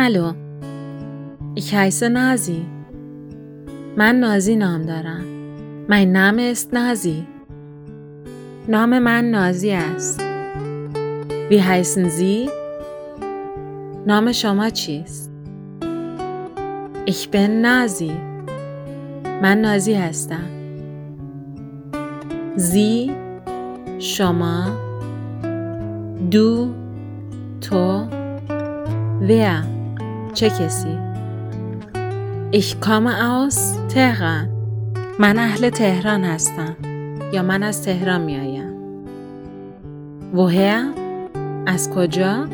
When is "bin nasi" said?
17.30-18.12